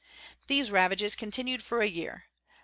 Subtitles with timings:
[0.47, 2.25] These ravages continued for a year.